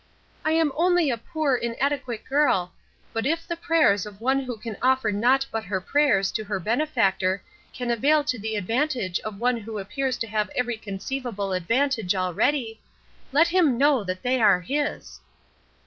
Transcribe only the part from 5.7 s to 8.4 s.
prayers to her benefactor can avail to